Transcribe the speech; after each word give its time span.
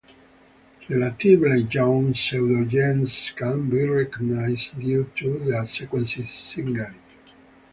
Relatively 0.89 1.59
young 1.71 2.11
pseudogenes 2.13 3.35
can 3.35 3.69
be 3.69 3.87
recognized 3.87 4.79
due 4.79 5.11
to 5.15 5.37
their 5.37 5.67
sequence 5.67 6.15
similarity. 6.27 6.97